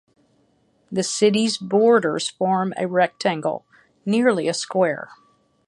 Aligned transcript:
The 0.91 1.03
city's 1.03 1.59
borders 1.59 2.27
form 2.27 2.73
a 2.75 2.87
rectangle, 2.87 3.67
nearly 4.03 4.47
a 4.47 4.53
square. 4.55 5.09